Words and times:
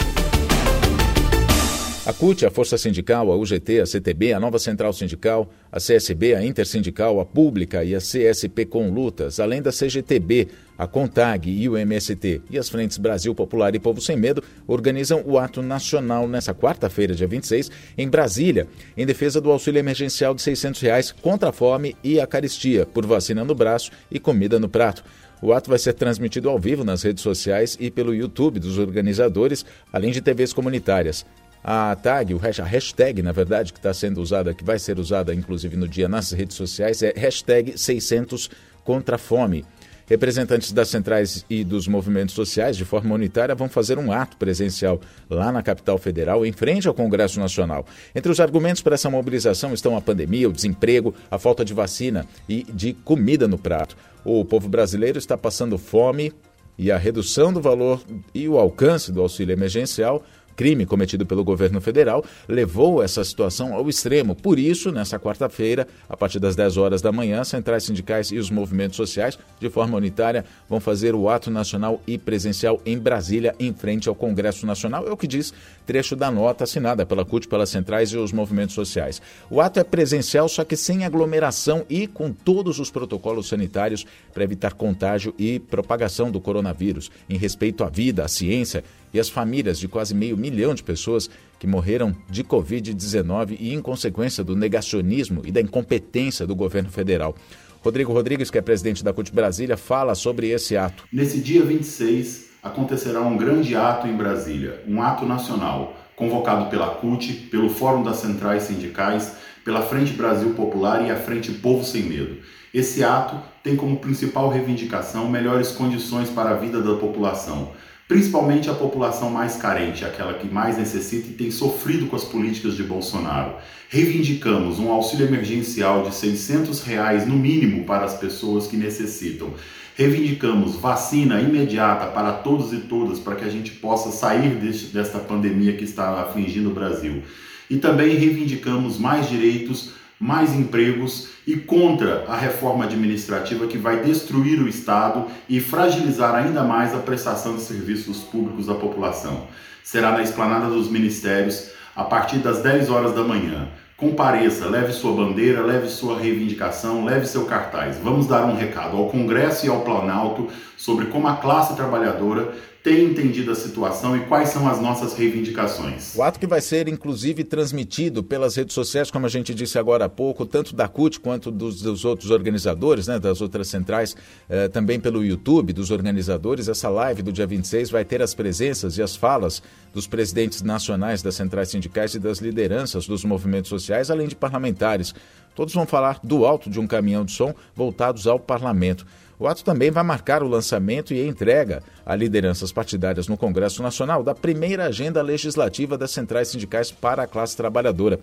A 2.09 2.13
CUT, 2.13 2.44
a 2.44 2.49
Força 2.49 2.76
Sindical, 2.76 3.32
a 3.32 3.35
UGT, 3.35 3.82
a 3.82 3.85
CTB, 3.85 4.34
a 4.34 4.40
Nova 4.40 4.57
Central 4.57 4.91
Sindical, 4.93 5.48
a 5.71 5.77
CSB, 5.77 6.34
a 6.34 6.43
Intersindical, 6.43 7.20
a 7.20 7.26
Pública 7.26 7.84
e 7.84 7.93
a 7.93 7.99
CSP 7.99 8.65
com 8.65 8.90
Lutas, 8.90 9.40
além 9.40 9.62
da 9.62 9.70
CGTB, 9.71 10.48
a 10.76 10.87
CONTAG 10.87 11.52
e 11.52 11.70
o 11.70 11.77
MST 11.77 12.41
e 12.49 12.57
as 12.57 12.68
Frentes 12.68 12.98
Brasil 12.98 13.35
Popular 13.35 13.76
e 13.76 13.80
Povo 13.80 14.02
Sem 14.02 14.18
Medo, 14.18 14.43
organizam 14.65 15.21
o 15.24 15.37
ato 15.37 15.62
nacional 15.62 16.27
nesta 16.27 16.52
quarta-feira, 16.52 17.13
dia 17.13 17.27
26, 17.27 17.70
em 17.96 18.10
Brasília, 18.10 18.68
em 18.98 19.05
defesa 19.05 19.40
do 19.40 19.52
auxílio 19.52 19.77
emergencial 19.77 20.34
de 20.34 20.41
600 20.41 20.82
reais 20.82 21.12
contra 21.12 21.49
a 21.49 21.54
fome 21.54 21.96
e 22.04 22.20
a 22.20 22.26
caristia, 22.26 22.87
por 22.87 23.05
vacina 23.05 23.43
no 23.43 23.54
braço 23.54 23.91
e 24.10 24.20
comida 24.20 24.57
no 24.57 24.68
prato. 24.68 25.04
O 25.43 25.54
ato 25.54 25.70
vai 25.70 25.77
ser 25.77 25.93
transmitido 25.93 26.49
ao 26.49 26.57
vivo 26.57 26.84
nas 26.84 27.04
redes 27.04 27.21
sociais 27.21 27.77
e 27.80 27.91
pelo 27.91 28.15
YouTube 28.15 28.60
dos 28.60 28.80
organizadores, 28.80 29.63
além 29.93 30.12
de 30.12 30.21
TVs 30.21 30.52
comunitárias. 30.52 31.24
A 31.63 31.96
tag, 31.96 32.34
a 32.34 32.63
hashtag, 32.63 33.21
na 33.21 33.32
verdade, 33.32 33.74
que 33.74 33.79
está 33.79 33.93
sendo 33.93 34.21
usada, 34.21 34.54
que 34.54 34.63
vai 34.63 34.79
ser 34.79 34.98
usada 34.98 35.34
inclusive 35.34 35.76
no 35.76 35.88
dia 35.88 36.07
nas 36.07 36.32
redes 36.32 36.55
sociais, 36.55 37.04
é 37.04 37.13
hashtag 37.15 37.77
600 37.77 38.49
contra 38.84 39.15
a 39.15 39.20
fome. 39.20 39.65
Representantes 40.10 40.71
das 40.71 40.87
centrais 40.87 41.46
e 41.48 41.63
dos 41.63 41.87
movimentos 41.87 42.34
sociais, 42.34 42.76
de 42.76 42.84
forma 42.84 43.13
unitária, 43.13 43.54
vão 43.54 43.70
fazer 43.70 43.99
um 43.99 44.12
ato 44.12 44.37
presencial 44.37 44.99
lá 45.30 45.52
na 45.52 45.62
capital 45.62 45.99
federal, 45.99 46.43
em 46.43 46.52
frente 46.52 46.87
ao 46.87 46.96
Congresso 46.96 47.40
Nacional. 47.40 47.85
Entre 48.15 48.32
os 48.32 48.40
argumentos 48.40 48.82
para 48.82 48.96
essa 48.96 49.07
mobilização 49.07 49.71
estão 49.71 49.96
a 49.96 50.02
pandemia, 50.02 50.49
o 50.49 50.54
desemprego, 50.54 51.13
a 51.30 51.37
falta 51.37 51.63
de 51.63 51.76
vacina 51.76 52.26
e 52.48 52.63
de 52.63 52.93
comida 52.93 53.48
no 53.48 53.60
prato. 53.60 53.96
O 54.26 54.43
povo 54.43 54.68
brasileiro 54.68 55.20
está 55.20 55.37
passando 55.37 55.77
fome 55.77 56.34
e 56.76 56.91
a 56.91 56.98
redução 56.98 57.54
do 57.54 57.62
valor 57.62 58.02
e 58.34 58.49
o 58.49 58.57
alcance 58.57 59.12
do 59.12 59.21
auxílio 59.21 59.54
emergencial 59.54 60.24
crime 60.60 60.85
cometido 60.85 61.26
pelo 61.26 61.41
governo 61.41 61.79
federal 61.79 62.21
levou 62.46 63.02
essa 63.02 63.24
situação 63.24 63.74
ao 63.74 63.88
extremo. 63.88 64.35
Por 64.35 64.59
isso, 64.59 64.91
nesta 64.91 65.18
quarta-feira, 65.18 65.88
a 66.09 66.18
partir 66.18 66.38
das 66.38 66.53
10 66.53 66.75
horas 66.75 67.02
da 67.02 67.14
manhã, 67.14 67.46
centrais 67.46 67.86
sindicais 67.86 68.30
e 68.30 68.38
os 68.38 68.52
movimentos 68.52 68.97
sociais, 68.97 69.40
de 69.58 69.70
forma 69.70 69.96
unitária, 69.96 70.44
vão 70.68 70.81
fazer 70.81 71.16
o 71.16 71.30
ato 71.30 71.50
nacional 71.50 72.02
e 72.06 72.18
presencial 72.18 72.81
em 72.86 73.00
Brasília, 73.00 73.56
em 73.58 73.74
frente 73.74 74.09
ao 74.09 74.16
Congresso 74.16 74.66
Nacional. 74.66 75.08
É 75.08 75.12
o 75.14 75.16
que 75.16 75.28
diz 75.28 75.53
trecho 75.86 76.14
da 76.14 76.30
nota 76.30 76.66
assinada 76.66 77.06
pela 77.06 77.24
CUT, 77.24 77.47
pelas 77.47 77.70
centrais 77.70 78.12
e 78.12 78.18
os 78.18 78.34
movimentos 78.34 78.76
sociais. 78.76 79.22
O 79.50 79.62
ato 79.62 79.80
é 79.80 79.84
presencial, 79.84 80.50
só 80.50 80.66
que 80.66 80.76
sem 80.76 81.06
aglomeração 81.06 81.86
e 81.90 82.06
com 82.06 82.34
todos 82.34 82.80
os 82.80 82.91
protocolos 82.91 83.47
sanitários 83.47 84.06
para 84.34 84.44
evitar 84.44 84.74
contágio 84.74 85.34
e 85.40 85.58
propagação 85.58 86.30
do 86.30 86.41
coronavírus, 86.41 87.09
em 87.30 87.38
respeito 87.38 87.81
à 87.86 87.90
vida, 87.90 88.26
à 88.26 88.28
ciência 88.28 88.84
e 89.14 89.20
as 89.20 89.30
famílias 89.30 89.80
de 89.80 89.88
quase 89.88 90.14
meio 90.14 90.38
milhão 90.38 90.74
de 90.74 90.84
pessoas 90.84 91.30
que 91.58 91.68
morreram 91.68 92.16
de 92.30 92.44
Covid-19 92.44 93.58
e 93.59 93.74
em 93.74 93.81
consequência 93.81 94.44
do 94.44 94.56
negacionismo 94.56 95.42
e 95.46 95.52
da 95.52 95.62
incompetência 95.62 96.47
do 96.47 96.56
governo 96.56 96.90
federal. 96.90 97.36
Rodrigo 97.81 98.12
Rodrigues, 98.12 98.52
que 98.52 98.58
é 98.58 98.62
presidente 98.62 99.03
da 99.03 99.14
CUT 99.14 99.34
Brasília, 99.34 99.78
fala 99.78 100.14
sobre 100.14 100.50
esse 100.50 100.75
ato. 100.75 101.06
Nesse 101.12 101.40
dia 101.40 101.64
26, 101.64 102.50
acontecerá 102.62 103.22
um 103.22 103.38
grande 103.38 103.75
ato 103.75 104.08
em 104.08 104.16
Brasília, 104.16 104.84
um 104.88 105.02
ato 105.02 105.26
nacional, 105.26 105.97
convocado 106.16 106.70
pela 106.70 106.88
CUT, 106.96 107.47
pelo 107.50 107.70
Fórum 107.70 108.03
das 108.03 108.18
Centrais 108.18 108.64
Sindicais, 108.64 109.34
pela 109.64 109.81
Frente 109.81 110.14
Brasil 110.14 110.53
Popular 110.53 111.06
e 111.06 111.12
a 111.12 111.16
Frente 111.16 111.52
Povo 111.53 111.86
Sem 111.86 112.03
Medo. 112.03 112.38
Esse 112.74 113.03
ato 113.03 113.38
tem 113.64 113.76
como 113.76 113.97
principal 113.97 114.50
reivindicação 114.50 115.30
melhores 115.30 115.72
condições 115.72 116.30
para 116.30 116.52
a 116.52 116.56
vida 116.56 116.81
da 116.81 116.96
população 116.96 117.72
principalmente 118.09 118.68
a 118.72 118.74
população 118.74 119.30
mais 119.30 119.56
carente, 119.56 120.03
aquela 120.03 120.34
que 120.34 120.47
mais 120.47 120.80
necessita 120.80 121.30
e 121.30 121.34
tem 121.34 121.52
sofrido 121.52 122.08
com 122.08 122.16
as 122.16 122.24
políticas 122.24 122.75
de 122.75 122.81
Bolsonaro. 122.81 123.53
Reivindicamos 123.88 124.80
um 124.80 124.90
auxílio 124.90 125.28
emergencial 125.28 126.02
de 126.02 126.16
600 126.16 126.81
reais 126.81 127.28
no 127.28 127.36
mínimo 127.36 127.86
para 127.86 128.06
as 128.06 128.18
pessoas 128.18 128.66
que 128.66 128.75
necessitam. 128.75 129.53
Reivindicamos 129.96 130.75
vacina 130.75 131.40
imediata 131.40 132.08
para 132.08 132.31
todos 132.31 132.74
e 132.74 132.78
todas 132.78 133.20
para 133.20 133.36
que 133.36 133.46
a 133.46 133.50
gente 133.50 133.74
possa 133.74 134.09
sair 134.09 134.56
deste, 134.56 134.88
desta 134.88 135.20
pandemia 135.20 135.78
que 135.78 135.84
está 135.84 136.20
afligindo 136.20 136.72
o 136.72 136.74
Brasil. 136.74 137.22
E 137.70 137.78
também 137.78 138.16
reivindicamos 138.16 138.97
mais 138.97 139.30
direitos 139.30 139.91
mais 140.19 140.53
empregos 140.53 141.30
e 141.47 141.56
contra 141.56 142.25
a 142.28 142.35
reforma 142.35 142.84
administrativa 142.84 143.68
que 143.68 143.78
vai 143.78 144.03
destruir 144.03 144.62
o 144.62 144.68
Estado 144.68 145.25
e 145.47 145.62
fragilizar 145.62 146.35
ainda 146.35 146.62
mais 146.63 146.94
a 146.94 147.00
prestação 147.00 147.56
de 147.56 147.62
serviços 147.62 148.18
públicos 148.18 148.69
à 148.69 148.75
população. 148.75 149.47
Será 149.84 150.12
na 150.12 150.22
esplanada 150.22 150.68
dos 150.68 150.90
ministérios 150.90 151.69
a 151.96 152.03
partir 152.03 152.38
das 152.40 152.62
10 152.62 152.90
horas 152.90 153.16
da 153.16 153.24
manhã. 153.24 153.68
Compareça, 153.97 154.68
leve 154.68 154.94
sua 154.94 155.12
bandeira, 155.12 155.62
leve 155.62 155.90
sua 155.90 156.18
reivindicação, 156.18 157.03
leve 157.03 157.25
seu 157.25 157.46
cartaz. 157.46 157.97
Vamos 158.02 158.28
dar 158.28 158.46
um 158.46 158.56
recado 158.56 158.96
ao 158.96 159.09
Congresso 159.09 159.66
e 159.66 159.69
ao 159.69 159.81
Planalto 159.81 160.47
sobre 160.78 161.08
como 161.08 161.28
a 161.28 161.35
classe 161.35 161.75
trabalhadora 161.75 162.53
tem 162.84 163.06
entendido 163.06 163.51
a 163.51 163.56
situação 163.56 164.16
e 164.16 164.22
quais 164.22 164.50
são 164.50 164.67
as 164.67 164.81
nossas 164.81 165.13
reivindicações. 165.13 166.16
O 166.16 166.23
ato 166.23 166.40
que 166.40 166.47
vai 166.47 166.62
ser, 166.62 166.88
inclusive, 166.88 167.44
transmitido 167.44 168.23
pelas 168.23 168.56
redes 168.56 168.73
sociais, 168.73 169.12
como 169.12 169.25
a 169.25 169.29
gente 169.29 169.53
disse 169.53 169.78
agora 169.78 170.06
há 170.06 170.09
pouco, 170.09 170.45
tanto 170.45 170.73
da 170.73 170.88
CUT 170.88 171.19
quanto 171.19 171.51
dos, 171.51 171.81
dos 171.81 172.06
outros 172.06 172.31
organizadores, 172.31 173.07
né, 173.07 173.19
das 173.19 173.41
outras 173.41 173.67
centrais, 173.67 174.16
eh, 174.50 174.69
também 174.69 174.97
pelo 174.97 175.25
YouTube 175.25 175.73
dos 175.73 175.91
organizadores. 175.91 176.69
Essa 176.69 176.88
live 176.88 177.22
do 177.22 177.34
dia 177.34 177.45
26 177.45 177.90
vai 177.90 178.06
ter 178.06 178.22
as 178.22 178.34
presenças 178.34 178.97
e 178.97 179.01
as 179.01 179.13
falas 179.13 179.61
dos 179.94 180.07
presidentes 180.07 180.61
nacionais 180.61 181.22
das 181.22 181.35
centrais 181.35 181.69
sindicais 181.69 182.13
e 182.13 182.19
das 182.19 182.40
lideranças 182.40 183.06
dos 183.06 183.25
movimentos 183.25 183.69
sociais, 183.69 184.09
além 184.09 184.28
de 184.28 184.35
parlamentares. 184.35 185.13
Todos 185.53 185.73
vão 185.73 185.85
falar 185.85 186.22
do 186.23 186.46
alto 186.46 186.69
de 186.69 186.79
um 186.79 186.88
caminhão 186.88 187.25
de 187.25 187.34
som 187.34 187.53
voltados 187.75 188.25
ao 188.25 188.40
parlamento. 188.40 189.06
O 189.40 189.48
ato 189.48 189.64
também 189.64 189.90
vai 189.90 190.04
marcar 190.04 190.44
o 190.44 190.50
lançamento 190.50 191.14
e 191.14 191.22
a 191.22 191.26
entrega 191.26 191.82
a 192.06 192.14
lideranças 192.14 192.74
partidárias 192.74 193.30
no 193.30 193.38
Congresso 193.38 193.82
Nacional 193.82 194.22
da 194.22 194.36
primeira 194.36 194.88
agenda 194.88 195.22
legislativa 195.22 195.97
das 195.97 196.12
centrais 196.12 196.50
sindicais 196.50 196.91
para 196.91 197.24
a 197.24 197.28
classe 197.28 197.56
trabalhadora. 197.56 198.20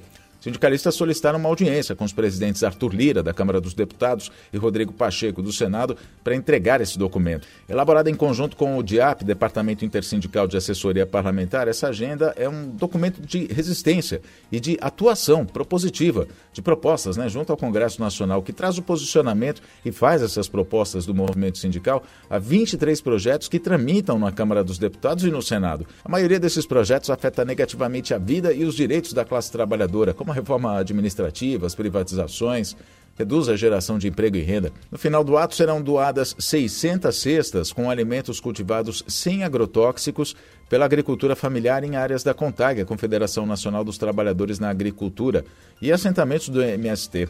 Sindicalistas 0.47 0.95
solicitaram 0.95 1.41
uma 1.41 1.49
audiência 1.49 1.97
com 1.97 2.05
os 2.05 2.13
presidentes 2.13 2.63
Arthur 2.63 2.95
Lira, 2.95 3.21
da 3.21 3.35
Câmara 3.35 3.61
dos 3.61 3.75
Deputados, 3.75 4.31
e 4.53 4.57
Rodrigo 4.57 4.93
Pacheco, 4.93 5.43
do 5.43 5.53
Senado, 5.53 5.97
para 6.23 6.37
entregar 6.37 6.81
esse 6.81 6.97
documento. 6.97 7.49
Elaborada 7.69 8.09
em 8.09 8.15
conjunto 8.15 8.57
com 8.57 8.79
o 8.79 8.83
DIAP, 8.83 9.25
Departamento 9.25 9.85
Intersindical 9.85 10.47
de 10.47 10.57
Assessoria 10.57 11.05
Parlamentar, 11.05 11.67
essa 11.67 11.89
agenda 11.89 12.33
é 12.37 12.49
um 12.49 12.69
documento 12.69 13.21
de 13.21 13.47
resistência 13.47 14.23
e 14.53 14.61
de 14.61 14.79
atuação 14.81 15.45
propositiva 15.45 16.29
de 16.53 16.63
propostas 16.63 17.17
né, 17.17 17.29
junto 17.29 17.51
ao 17.51 17.57
Congresso 17.57 18.01
Nacional, 18.01 18.41
que 18.41 18.53
traz 18.53 18.79
o 18.79 18.83
posicionamento 18.83 19.61
e 19.85 19.91
faz 19.91 20.23
essas 20.23 20.47
propostas 20.47 21.05
do 21.05 21.13
movimento 21.13 21.59
sindical 21.59 22.05
a 22.31 22.39
23 22.39 23.01
projetos 23.01 23.49
que 23.49 23.59
tramitam 23.59 24.17
na 24.17 24.31
Câmara 24.31 24.63
dos 24.63 24.79
Deputados 24.79 25.25
e 25.25 25.31
no 25.33 25.43
Senado. 25.43 25.85
A 26.05 26.09
maioria 26.09 26.39
desses 26.39 26.65
projetos 26.65 27.11
afeta 27.11 27.45
negativamente 27.45 28.15
a 28.15 28.19
vida 28.19 28.53
e 28.53 28.65
os 28.65 28.77
direitos 28.77 29.13
da 29.13 29.25
classe 29.25 29.51
trabalhadora, 29.51 30.15
como 30.15 30.31
a 30.31 30.36
reforma 30.37 30.79
administrativa, 30.79 31.67
as 31.67 31.75
privatizações, 31.75 32.77
reduz 33.19 33.49
a 33.49 33.57
geração 33.57 33.99
de 33.99 34.07
emprego 34.07 34.37
e 34.37 34.43
renda. 34.43 34.71
No 34.91 34.99
final 34.99 35.25
do 35.25 35.37
ato 35.37 35.55
serão 35.55 35.81
doadas 35.81 36.37
600 36.39 37.17
cestas 37.17 37.73
com 37.73 37.91
alimentos 37.91 38.39
cultivados 38.39 39.03
sem 39.09 39.43
agrotóxicos 39.43 40.37
pela 40.69 40.85
agricultura 40.85 41.35
familiar 41.35 41.83
em 41.83 41.97
áreas 41.97 42.23
da 42.23 42.35
CONTAG, 42.35 42.83
a 42.83 42.87
Confederação 42.87 43.47
Nacional 43.47 43.83
dos 43.83 43.99
Trabalhadores 43.99 44.59
na 44.59 44.69
Agricultura, 44.69 45.45
e 45.81 45.91
assentamentos 45.91 46.49
do 46.49 46.63
MST. 46.63 47.29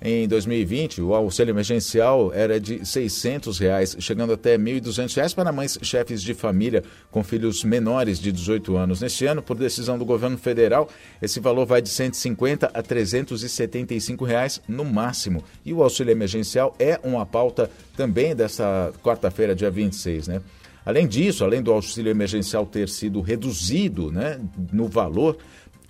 Em 0.00 0.28
2020, 0.28 1.02
o 1.02 1.12
auxílio 1.12 1.50
emergencial 1.50 2.32
era 2.32 2.60
de 2.60 2.86
600 2.86 3.58
reais, 3.58 3.96
chegando 3.98 4.32
até 4.32 4.52
R$ 4.52 4.58
1.200 4.58 5.34
para 5.34 5.50
mães 5.50 5.76
chefes 5.82 6.22
de 6.22 6.34
família 6.34 6.84
com 7.10 7.24
filhos 7.24 7.64
menores 7.64 8.20
de 8.20 8.30
18 8.30 8.76
anos. 8.76 9.00
Neste 9.00 9.26
ano, 9.26 9.42
por 9.42 9.56
decisão 9.56 9.98
do 9.98 10.04
governo 10.04 10.38
federal, 10.38 10.88
esse 11.20 11.40
valor 11.40 11.66
vai 11.66 11.82
de 11.82 11.88
R$ 11.88 11.96
150 11.96 12.70
a 12.72 12.82
375 12.82 14.24
reais 14.24 14.62
no 14.68 14.84
máximo. 14.84 15.42
E 15.64 15.72
o 15.72 15.82
auxílio 15.82 16.12
emergencial 16.12 16.76
é 16.78 17.00
uma 17.02 17.26
pauta 17.26 17.68
também 17.96 18.36
desta 18.36 18.92
quarta-feira, 19.02 19.54
dia 19.54 19.70
26, 19.70 20.28
né? 20.28 20.40
Além 20.88 21.06
disso, 21.06 21.44
além 21.44 21.60
do 21.60 21.70
auxílio 21.70 22.10
emergencial 22.10 22.64
ter 22.64 22.88
sido 22.88 23.20
reduzido 23.20 24.10
né, 24.10 24.40
no 24.72 24.88
valor, 24.88 25.36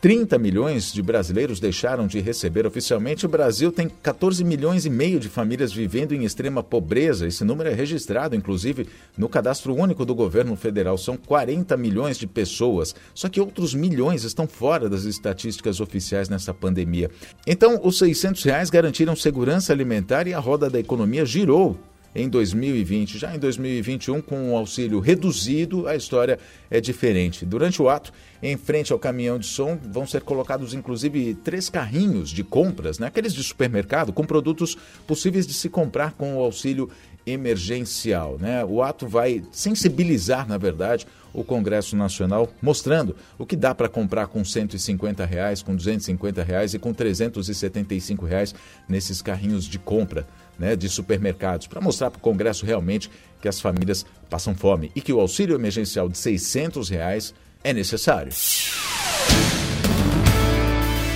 30 0.01 0.39
milhões 0.39 0.93
de 0.93 1.03
brasileiros 1.03 1.59
deixaram 1.59 2.07
de 2.07 2.21
receber 2.21 2.65
oficialmente. 2.65 3.27
O 3.27 3.29
Brasil 3.29 3.73
tem 3.73 3.89
14 3.89 4.45
milhões 4.45 4.87
e 4.87 4.91
meio 4.91 5.19
de 5.19 5.29
famílias 5.29 5.73
vivendo 5.73 6.13
em 6.13 6.23
extrema 6.23 6.63
pobreza. 6.63 7.27
Esse 7.27 7.43
número 7.43 7.69
é 7.69 7.75
registrado, 7.75 8.37
inclusive, 8.37 8.87
no 9.17 9.29
cadastro 9.29 9.75
único 9.75 10.05
do 10.05 10.15
governo 10.15 10.55
federal. 10.55 10.97
São 10.97 11.17
40 11.17 11.77
milhões 11.77 12.17
de 12.17 12.29
pessoas. 12.29 12.95
Só 13.13 13.29
que 13.29 13.41
outros 13.41 13.75
milhões 13.75 14.23
estão 14.23 14.47
fora 14.47 14.89
das 14.89 15.03
estatísticas 15.03 15.81
oficiais 15.81 16.29
nessa 16.29 16.55
pandemia. 16.55 17.11
Então, 17.45 17.81
os 17.83 17.99
600 17.99 18.45
reais 18.45 18.71
garantiram 18.71 19.17
segurança 19.17 19.73
alimentar 19.73 20.29
e 20.29 20.35
a 20.35 20.39
roda 20.39 20.71
da 20.71 20.79
economia 20.79 21.27
girou 21.27 21.77
em 22.15 22.29
2020. 22.29 23.19
Já 23.19 23.35
em 23.35 23.39
2021, 23.39 24.21
com 24.21 24.53
o 24.53 24.57
auxílio 24.57 25.01
reduzido, 25.01 25.87
a 25.87 25.95
história 25.95 26.39
é 26.71 26.81
diferente. 26.81 27.45
Durante 27.45 27.81
o 27.81 27.89
ato, 27.89 28.13
em 28.43 28.57
frente 28.57 28.93
ao 28.93 28.99
caminhão 28.99 29.39
de 29.39 29.47
som, 29.47 29.79
vão 29.91 30.07
ser 30.07 30.23
colocados 30.23 30.75
inclusive 30.75 31.35
três 31.35 31.69
carrinhos 31.69 32.31
de 32.31 32.45
compras, 32.45 32.99
né? 32.99 33.07
aqueles 33.07 33.35
de 33.35 33.43
supermercado, 33.43 34.13
com 34.13 34.25
produtos 34.25 34.77
possíveis 35.07 35.47
de 35.47 35.55
se 35.55 35.69
comprar 35.69 36.13
com 36.13 36.37
o 36.37 36.41
auxílio 36.41 36.91
emergencial. 37.27 38.39
Né? 38.39 38.65
O 38.65 38.83
ato 38.83 39.07
vai 39.07 39.43
sensibilizar, 39.53 40.49
na 40.49 40.57
verdade, 40.57 41.07
o 41.33 41.45
Congresso 41.45 41.95
Nacional, 41.95 42.51
mostrando 42.61 43.15
o 43.39 43.45
que 43.45 43.55
dá 43.55 43.75
para 43.75 43.89
comprar 43.89 44.29
com 44.29 44.45
150 44.45 45.25
reais, 45.27 45.63
com 45.63 45.77
250 45.77 46.43
reais 46.43 46.75
e 46.75 46.79
com 46.79 46.93
375 46.93 48.25
reais 48.25 48.55
nesses 48.89 49.21
carrinhos 49.21 49.65
de 49.65 49.79
compra 49.79 50.27
né, 50.59 50.75
de 50.75 50.89
supermercados, 50.89 51.67
para 51.67 51.81
mostrar 51.81 52.11
para 52.11 52.19
o 52.19 52.23
Congresso 52.23 52.67
realmente 52.67 53.11
que 53.41 53.49
as 53.49 53.61
famílias 53.61 54.05
passam 54.29 54.55
fome 54.55 54.91
e 54.95 55.01
que 55.01 55.13
o 55.13 55.21
auxílio 55.21 55.55
emergencial 55.55 56.09
de 56.09 56.19
600 56.19 56.89
reais 56.89 57.35
é 57.63 57.73
necessário. 57.73 58.33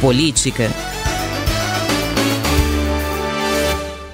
Política. 0.00 0.68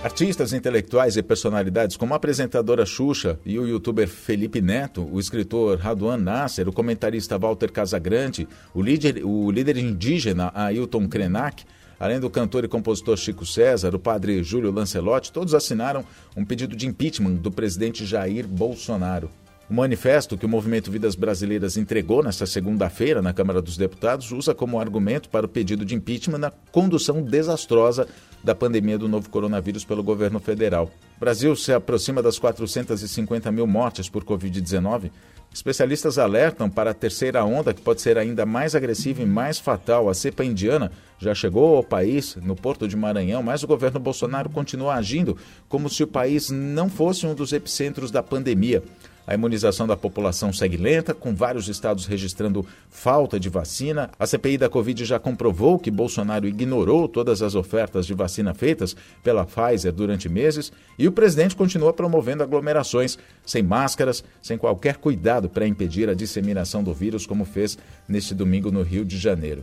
Artistas 0.02 0.52
intelectuais 0.52 1.16
e 1.16 1.22
personalidades 1.22 1.96
como 1.96 2.14
a 2.14 2.16
apresentadora 2.16 2.86
Xuxa 2.86 3.38
e 3.44 3.58
o 3.58 3.66
youtuber 3.66 4.08
Felipe 4.08 4.60
Neto, 4.60 5.08
o 5.10 5.18
escritor 5.18 5.78
Raduan 5.78 6.16
Nasser, 6.16 6.68
o 6.68 6.72
comentarista 6.72 7.38
Walter 7.38 7.70
Casagrande, 7.70 8.48
o 8.72 8.80
líder, 8.80 9.24
o 9.24 9.50
líder 9.50 9.76
indígena 9.76 10.52
Ailton 10.54 11.08
Krenak, 11.08 11.64
Além 11.98 12.20
do 12.20 12.30
cantor 12.30 12.64
e 12.64 12.68
compositor 12.68 13.16
Chico 13.16 13.44
César, 13.44 13.94
o 13.94 13.98
padre 13.98 14.42
Júlio 14.42 14.70
Lancelotti, 14.70 15.32
todos 15.32 15.52
assinaram 15.52 16.04
um 16.36 16.44
pedido 16.44 16.76
de 16.76 16.86
impeachment 16.86 17.34
do 17.34 17.50
presidente 17.50 18.06
Jair 18.06 18.46
Bolsonaro. 18.46 19.28
O 19.68 19.74
manifesto 19.74 20.38
que 20.38 20.46
o 20.46 20.48
Movimento 20.48 20.90
Vidas 20.90 21.14
Brasileiras 21.14 21.76
entregou 21.76 22.22
nesta 22.22 22.46
segunda-feira 22.46 23.20
na 23.20 23.34
Câmara 23.34 23.60
dos 23.60 23.76
Deputados 23.76 24.32
usa 24.32 24.54
como 24.54 24.80
argumento 24.80 25.28
para 25.28 25.44
o 25.44 25.48
pedido 25.48 25.84
de 25.84 25.94
impeachment 25.94 26.46
a 26.46 26.52
condução 26.72 27.20
desastrosa 27.20 28.08
da 28.42 28.54
pandemia 28.54 28.96
do 28.96 29.08
novo 29.08 29.28
coronavírus 29.28 29.84
pelo 29.84 30.02
governo 30.02 30.40
federal. 30.40 30.90
O 31.16 31.20
Brasil 31.20 31.54
se 31.54 31.70
aproxima 31.72 32.22
das 32.22 32.38
450 32.38 33.52
mil 33.52 33.66
mortes 33.66 34.08
por 34.08 34.24
Covid-19 34.24 35.10
Especialistas 35.52 36.18
alertam 36.18 36.68
para 36.68 36.90
a 36.90 36.94
terceira 36.94 37.44
onda, 37.44 37.74
que 37.74 37.80
pode 37.80 38.00
ser 38.00 38.18
ainda 38.18 38.46
mais 38.46 38.74
agressiva 38.74 39.22
e 39.22 39.26
mais 39.26 39.58
fatal. 39.58 40.08
A 40.08 40.14
cepa 40.14 40.44
indiana 40.44 40.92
já 41.18 41.34
chegou 41.34 41.76
ao 41.76 41.82
país, 41.82 42.36
no 42.36 42.54
porto 42.54 42.86
de 42.86 42.96
Maranhão, 42.96 43.42
mas 43.42 43.62
o 43.62 43.66
governo 43.66 43.98
Bolsonaro 43.98 44.50
continua 44.50 44.94
agindo 44.94 45.36
como 45.68 45.88
se 45.88 46.02
o 46.02 46.06
país 46.06 46.50
não 46.50 46.88
fosse 46.88 47.26
um 47.26 47.34
dos 47.34 47.52
epicentros 47.52 48.10
da 48.10 48.22
pandemia. 48.22 48.82
A 49.28 49.34
imunização 49.34 49.86
da 49.86 49.94
população 49.94 50.54
segue 50.54 50.78
lenta, 50.78 51.12
com 51.12 51.34
vários 51.34 51.68
estados 51.68 52.06
registrando 52.06 52.64
falta 52.88 53.38
de 53.38 53.50
vacina. 53.50 54.10
A 54.18 54.26
CPI 54.26 54.56
da 54.56 54.70
Covid 54.70 55.04
já 55.04 55.18
comprovou 55.18 55.78
que 55.78 55.90
Bolsonaro 55.90 56.48
ignorou 56.48 57.06
todas 57.06 57.42
as 57.42 57.54
ofertas 57.54 58.06
de 58.06 58.14
vacina 58.14 58.54
feitas 58.54 58.96
pela 59.22 59.44
Pfizer 59.44 59.92
durante 59.92 60.30
meses 60.30 60.72
e 60.98 61.06
o 61.06 61.12
presidente 61.12 61.54
continua 61.54 61.92
promovendo 61.92 62.42
aglomerações 62.42 63.18
sem 63.44 63.62
máscaras, 63.62 64.24
sem 64.40 64.56
qualquer 64.56 64.96
cuidado 64.96 65.37
para 65.46 65.66
impedir 65.66 66.08
a 66.08 66.14
disseminação 66.14 66.82
do 66.82 66.94
vírus, 66.94 67.26
como 67.26 67.44
fez 67.44 67.76
neste 68.08 68.34
domingo 68.34 68.72
no 68.72 68.82
Rio 68.82 69.04
de 69.04 69.18
Janeiro. 69.18 69.62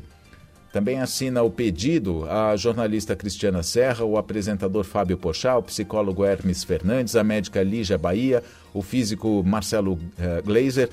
Também 0.76 1.00
assina 1.00 1.42
o 1.42 1.50
pedido 1.50 2.30
a 2.30 2.54
jornalista 2.58 3.16
Cristiana 3.16 3.64
Serra, 3.64 4.04
o 4.04 4.18
apresentador 4.18 4.84
Fábio 4.84 5.18
Pochá, 5.18 5.58
o 5.58 5.64
psicólogo 5.64 6.26
Hermes 6.26 6.66
Fernandes, 6.66 7.16
a 7.16 7.24
médica 7.24 7.64
Lígia 7.64 7.98
Bahia, 7.98 8.44
o 8.74 8.82
físico 8.82 9.42
Marcelo 9.42 9.98
eh, 10.20 10.42
Glazer, 10.42 10.90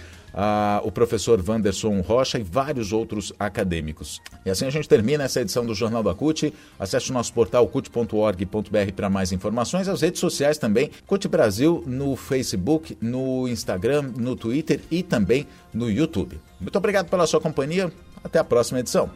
o 0.85 0.93
professor 0.93 1.43
Wanderson 1.45 2.01
Rocha 2.01 2.39
e 2.39 2.45
vários 2.45 2.93
outros 2.93 3.33
acadêmicos. 3.41 4.23
E 4.47 4.51
assim 4.51 4.67
a 4.67 4.71
gente 4.71 4.89
termina 4.89 5.25
essa 5.25 5.41
edição 5.41 5.67
do 5.67 5.75
Jornal 5.75 6.05
da 6.05 6.15
CUT. 6.15 6.55
Acesse 6.79 7.11
o 7.11 7.13
nosso 7.13 7.33
portal 7.33 7.67
cut.org.br 7.67 8.93
para 8.95 9.11
mais 9.11 9.33
informações. 9.33 9.89
As 9.89 10.01
redes 10.01 10.21
sociais 10.21 10.59
também, 10.59 10.93
CUT 11.09 11.27
Brasil 11.27 11.83
no 11.89 12.15
Facebook, 12.15 12.97
no 13.01 13.49
Instagram, 13.49 14.13
no 14.17 14.37
Twitter 14.37 14.79
e 14.93 15.03
também 15.03 15.45
no 15.75 15.91
YouTube. 15.91 16.41
Muito 16.61 16.79
obrigado 16.79 17.11
pela 17.11 17.27
sua 17.27 17.41
companhia. 17.41 17.93
Até 18.23 18.39
a 18.39 18.45
próxima 18.45 18.79
edição. 18.79 19.11